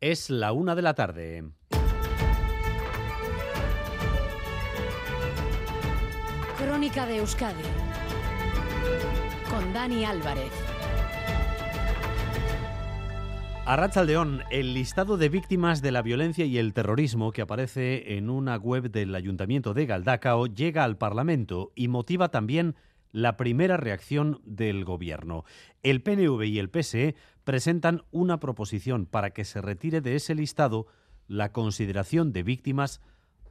[0.00, 1.44] Es la una de la tarde.
[6.58, 7.62] Crónica de Euskadi
[9.50, 10.52] con Dani Álvarez.
[13.66, 18.56] Arrachaldeón, el listado de víctimas de la violencia y el terrorismo que aparece en una
[18.56, 22.74] web del Ayuntamiento de Galdacao llega al Parlamento y motiva también
[23.14, 25.44] la primera reacción del Gobierno.
[25.84, 30.88] El PNV y el PSE presentan una proposición para que se retire de ese listado
[31.28, 33.00] la consideración de víctimas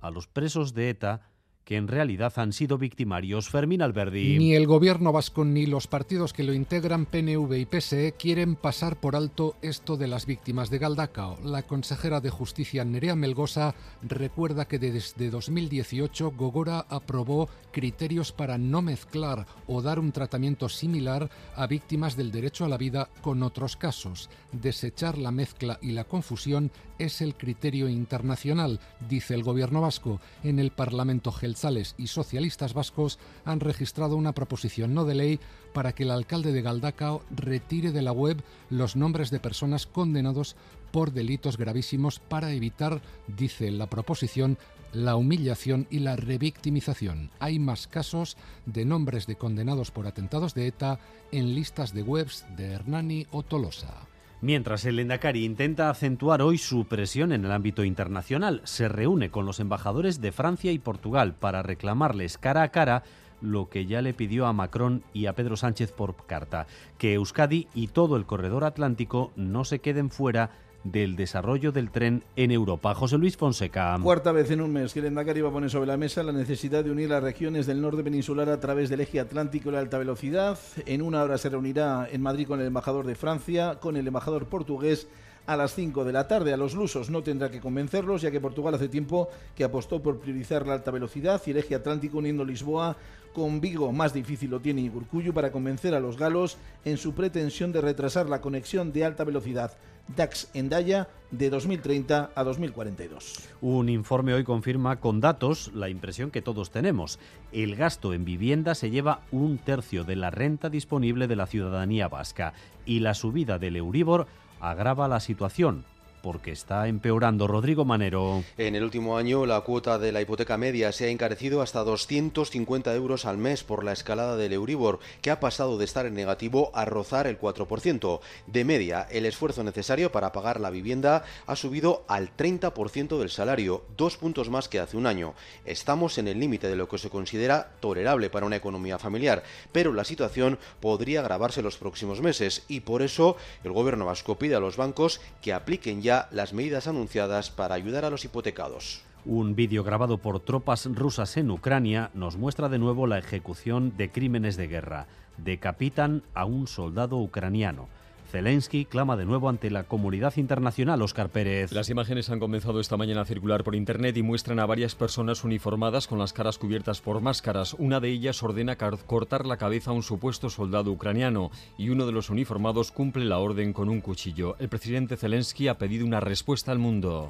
[0.01, 1.21] a los presos de ETA
[1.63, 3.49] que en realidad han sido victimarios.
[3.49, 4.37] Fermín Alberdi.
[4.37, 8.99] Ni el gobierno vasco ni los partidos que lo integran, PNV y PSE, quieren pasar
[8.99, 11.39] por alto esto de las víctimas de Galdacao.
[11.43, 18.81] La consejera de Justicia Nerea Melgosa recuerda que desde 2018 Gogora aprobó criterios para no
[18.81, 23.75] mezclar o dar un tratamiento similar a víctimas del derecho a la vida con otros
[23.75, 24.29] casos.
[24.51, 26.71] Desechar la mezcla y la confusión
[27.05, 30.19] es el criterio internacional, dice el gobierno vasco.
[30.43, 35.39] En el Parlamento Gelsales y socialistas vascos han registrado una proposición no de ley
[35.73, 40.55] para que el alcalde de Galdacao retire de la web los nombres de personas condenados
[40.91, 44.57] por delitos gravísimos para evitar, dice la proposición,
[44.93, 47.31] la humillación y la revictimización.
[47.39, 50.99] Hay más casos de nombres de condenados por atentados de ETA
[51.31, 54.12] en listas de webs de Hernani o Tolosa.
[54.43, 59.45] Mientras el Endacari intenta acentuar hoy su presión en el ámbito internacional, se reúne con
[59.45, 63.03] los embajadores de Francia y Portugal para reclamarles cara a cara
[63.39, 67.69] lo que ya le pidió a Macron y a Pedro Sánchez por carta, que Euskadi
[67.73, 70.49] y todo el corredor atlántico no se queden fuera
[70.83, 72.93] del desarrollo del tren en Europa.
[72.93, 73.97] José Luis Fonseca.
[74.01, 76.83] Cuarta vez en un mes que el va a poner sobre la mesa la necesidad
[76.83, 79.97] de unir las regiones del norte peninsular a través del eje atlántico y la alta
[79.97, 80.57] velocidad.
[80.85, 84.47] En una hora se reunirá en Madrid con el embajador de Francia, con el embajador
[84.47, 85.07] portugués
[85.45, 86.53] a las 5 de la tarde.
[86.53, 90.19] A los lusos no tendrá que convencerlos, ya que Portugal hace tiempo que apostó por
[90.19, 92.95] priorizar la alta velocidad y el eje atlántico uniendo Lisboa
[93.33, 93.91] con Vigo.
[93.91, 98.29] Más difícil lo tiene Igurcuyu para convencer a los galos en su pretensión de retrasar
[98.29, 99.73] la conexión de alta velocidad
[100.15, 103.49] DAX Endaya de 2030 a 2042.
[103.61, 107.19] Un informe hoy confirma con datos la impresión que todos tenemos.
[107.51, 112.07] El gasto en vivienda se lleva un tercio de la renta disponible de la ciudadanía
[112.07, 112.53] vasca
[112.85, 114.27] y la subida del Euribor
[114.63, 115.83] agrava la situación
[116.23, 117.47] porque está empeorando.
[117.47, 118.43] Rodrigo Manero.
[118.57, 122.95] En el último año, la cuota de la hipoteca media se ha encarecido hasta 250
[122.95, 126.71] euros al mes por la escalada del Euribor, que ha pasado de estar en negativo
[126.73, 128.21] a rozar el 4%.
[128.47, 133.83] De media, el esfuerzo necesario para pagar la vivienda ha subido al 30% del salario,
[133.97, 135.33] dos puntos más que hace un año.
[135.65, 139.91] Estamos en el límite de lo que se considera tolerable para una economía familiar, pero
[139.91, 143.35] la situación podría agravarse los próximos meses y por eso
[143.65, 148.05] el gobierno vasco pide a los bancos que apliquen ya las medidas anunciadas para ayudar
[148.05, 149.01] a los hipotecados.
[149.25, 154.11] Un vídeo grabado por tropas rusas en Ucrania nos muestra de nuevo la ejecución de
[154.11, 155.07] crímenes de guerra.
[155.37, 157.87] Decapitan a un soldado ucraniano.
[158.33, 161.03] Zelensky clama de nuevo ante la comunidad internacional.
[161.03, 161.71] Oscar Pérez.
[161.71, 165.43] Las imágenes han comenzado esta mañana a circular por internet y muestran a varias personas
[165.43, 167.75] uniformadas con las caras cubiertas por máscaras.
[167.75, 172.11] Una de ellas ordena cortar la cabeza a un supuesto soldado ucraniano y uno de
[172.11, 174.55] los uniformados cumple la orden con un cuchillo.
[174.57, 177.29] El presidente Zelensky ha pedido una respuesta al mundo.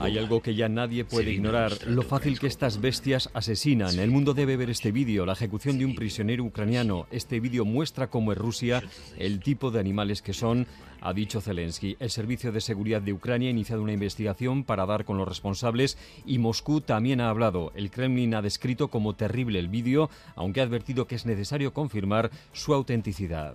[0.00, 3.98] Hay algo que ya nadie puede ignorar, lo fácil que estas bestias asesinan.
[3.98, 7.06] El mundo debe ver este vídeo, la ejecución de un prisionero ucraniano.
[7.10, 8.82] Este vídeo muestra cómo es Rusia,
[9.18, 10.66] el tipo de animales que son,
[11.00, 11.96] ha dicho Zelensky.
[12.00, 15.98] El Servicio de Seguridad de Ucrania ha iniciado una investigación para dar con los responsables
[16.26, 17.72] y Moscú también ha hablado.
[17.74, 22.30] El Kremlin ha descrito como terrible el vídeo, aunque ha advertido que es necesario confirmar
[22.52, 23.54] su autenticidad.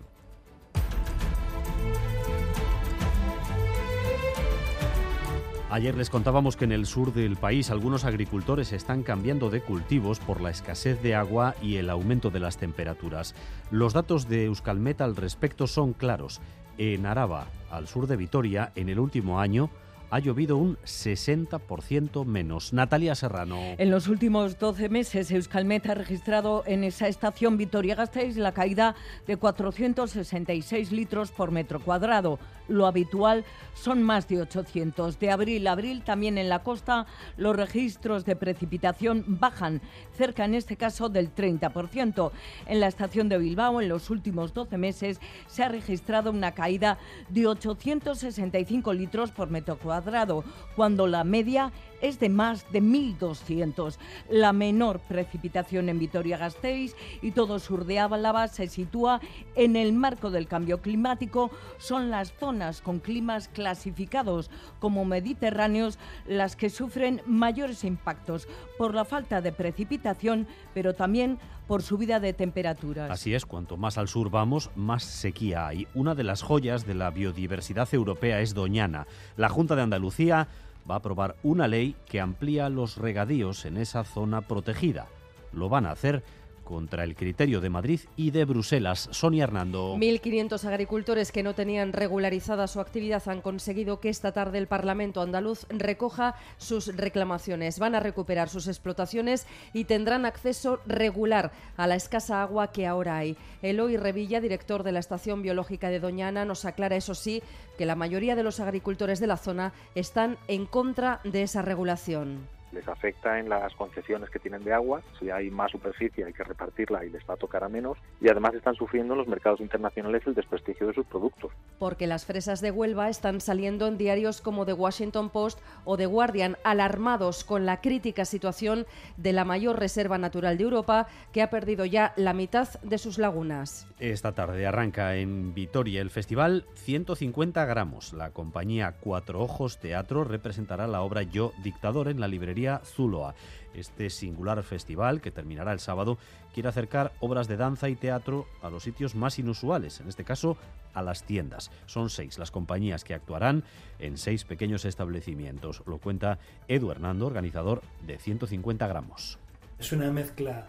[5.70, 10.18] Ayer les contábamos que en el sur del país algunos agricultores están cambiando de cultivos
[10.20, 13.36] por la escasez de agua y el aumento de las temperaturas.
[13.70, 16.40] Los datos de Euskalmet al respecto son claros.
[16.78, 19.70] En Araba, al sur de Vitoria, en el último año,
[20.10, 22.72] ha llovido un 60% menos.
[22.74, 23.58] Natalia Serrano.
[23.78, 28.96] En los últimos 12 meses, Euskalmet ha registrado en esa estación Vitoria-Gasteiz la caída
[29.26, 32.40] de 466 litros por metro cuadrado.
[32.70, 35.20] Lo habitual son más de 800.
[35.20, 37.06] De abril a abril, también en la costa,
[37.36, 39.82] los registros de precipitación bajan,
[40.18, 42.32] cerca en este caso del 30%.
[42.66, 46.98] En la estación de Bilbao, en los últimos 12 meses, se ha registrado una caída
[47.30, 50.44] de 865 litros por metro cuadrado cuadrado,
[50.76, 51.72] cuando la media
[52.02, 53.98] es de más de 1.200.
[54.30, 59.20] La menor precipitación en Vitoria-Gasteiz y todo sur de Álava se sitúa
[59.56, 61.50] en el marco del cambio climático.
[61.80, 65.98] Son las zonas con climas clasificados como mediterráneos
[66.28, 68.48] las que sufren mayores impactos
[68.78, 73.12] por la falta de precipitación, pero también por subida de temperaturas.
[73.12, 75.88] Así es, cuanto más al sur vamos, más sequía hay.
[75.94, 79.06] Una de las joyas de la biodiversidad europea es Doñana.
[79.36, 80.48] La Junta de Andalucía
[80.90, 85.08] va a aprobar una ley que amplía los regadíos en esa zona protegida.
[85.54, 86.24] Lo van a hacer
[86.68, 89.08] contra el criterio de Madrid y de Bruselas.
[89.12, 89.96] Sonia Hernando.
[89.96, 95.22] 1.500 agricultores que no tenían regularizada su actividad han conseguido que esta tarde el Parlamento
[95.22, 97.80] andaluz recoja sus reclamaciones.
[97.80, 103.18] Van a recuperar sus explotaciones y tendrán acceso regular a la escasa agua que ahora
[103.18, 103.38] hay.
[103.62, 107.42] Eloy Revilla, director de la Estación Biológica de Doñana, nos aclara, eso sí,
[107.78, 112.57] que la mayoría de los agricultores de la zona están en contra de esa regulación
[112.72, 116.44] les afecta en las concesiones que tienen de agua, si hay más superficie hay que
[116.44, 119.60] repartirla y les va a tocar a menos, y además están sufriendo en los mercados
[119.62, 121.52] internacionales el desprestigio de sus productos.
[121.80, 126.06] Porque las fresas de Huelva están saliendo en diarios como The Washington Post o The
[126.06, 128.86] Guardian, alarmados con la crítica situación
[129.18, 133.18] de la mayor reserva natural de Europa, que ha perdido ya la mitad de sus
[133.18, 133.88] lagunas.
[134.00, 138.14] Esta tarde arranca en Vitoria el festival 150 gramos.
[138.14, 143.36] La compañía Cuatro Ojos Teatro representará la obra Yo Dictador en la librería Zuloa.
[143.74, 146.18] Este singular festival, que terminará el sábado,
[146.54, 150.58] quiere acercar obras de danza y teatro a los sitios más inusuales, en este caso
[150.94, 151.70] a las tiendas.
[151.86, 153.64] Son seis las compañías que actuarán
[154.00, 155.84] en seis pequeños establecimientos.
[155.86, 159.38] Lo cuenta Edu Hernando, organizador de 150 gramos.
[159.78, 160.68] Es una mezcla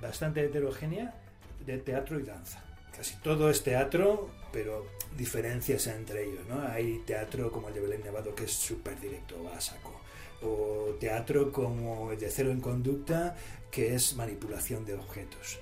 [0.00, 1.14] bastante heterogénea
[1.64, 2.60] de teatro y danza.
[2.96, 4.86] Casi todo es teatro, pero
[5.16, 6.46] diferencias entre ellos.
[6.48, 6.60] ¿no?
[6.66, 10.02] Hay teatro como el de Belén Nevado que es súper directo, va saco
[10.44, 13.36] o teatro como el de Cero en Conducta,
[13.70, 15.58] que es manipulación de objetos.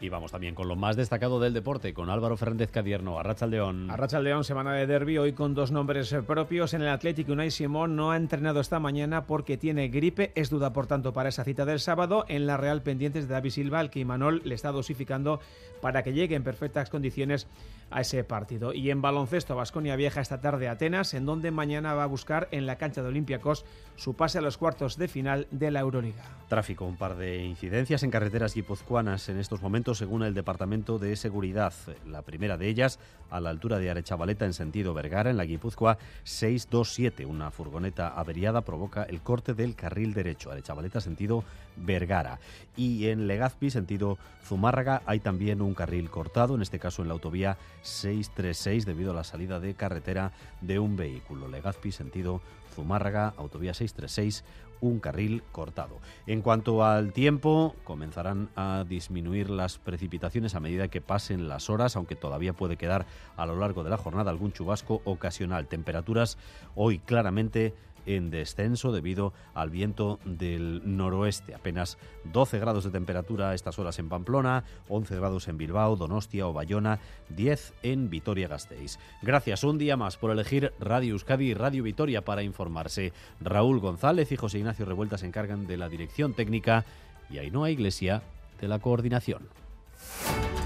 [0.00, 3.90] Y vamos también con lo más destacado del deporte, con Álvaro Fernández Cadierno, Arracha León.
[3.90, 6.74] Arracha León, semana de derby, hoy con dos nombres eh, propios.
[6.74, 10.72] En el Atlético, Unai Simón no ha entrenado esta mañana porque tiene gripe, es duda
[10.72, 12.24] por tanto para esa cita del sábado.
[12.28, 15.40] En la Real pendientes de David Silva, al que Imanol le está dosificando
[15.80, 17.46] para que llegue en perfectas condiciones
[17.90, 18.72] a ese partido.
[18.72, 22.48] Y en baloncesto, Vasconia viaja esta tarde a Atenas, en donde mañana va a buscar
[22.50, 23.64] en la cancha de Olympiacos
[23.96, 26.24] su pase a los cuartos de final de la Euroliga.
[26.48, 31.16] Tráfico, un par de incidencias en carreteras guipuzcoanas en estos momentos, según el Departamento de
[31.16, 31.74] Seguridad.
[32.06, 32.98] La primera de ellas
[33.28, 37.26] a la altura de Arechavaleta en sentido Vergara, en la Guipúzcoa 627.
[37.26, 40.50] Una furgoneta averiada provoca el corte del carril derecho.
[40.50, 41.44] Arechavaleta sentido
[41.76, 42.38] Vergara.
[42.76, 47.14] Y en Legazpi, sentido Zumárraga, hay también un carril cortado, en este caso en la
[47.14, 51.48] autovía 636, debido a la salida de carretera de un vehículo.
[51.48, 52.40] Legazpi, sentido
[52.74, 54.44] Zumárraga, autovía 636
[54.88, 55.98] un carril cortado.
[56.26, 61.96] En cuanto al tiempo, comenzarán a disminuir las precipitaciones a medida que pasen las horas,
[61.96, 65.66] aunque todavía puede quedar a lo largo de la jornada algún chubasco ocasional.
[65.66, 66.38] Temperaturas
[66.74, 67.74] hoy claramente
[68.06, 71.54] en descenso debido al viento del noroeste.
[71.54, 71.98] Apenas
[72.32, 76.52] 12 grados de temperatura a estas horas en Pamplona, 11 grados en Bilbao, Donostia o
[76.52, 78.98] Bayona, 10 en Vitoria-Gasteiz.
[79.22, 83.12] Gracias un día más por elegir Radio Euskadi y Radio Vitoria para informarse.
[83.40, 86.84] Raúl González y José Ignacio Revuelta se encargan de la dirección técnica
[87.30, 88.22] y Ainhoa Iglesia
[88.60, 89.48] de la coordinación.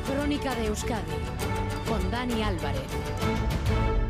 [0.06, 1.12] Crónica de Euskadi
[1.86, 3.47] con Dani Álvarez.